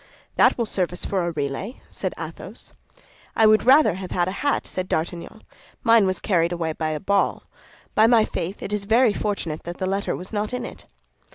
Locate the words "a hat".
4.27-4.65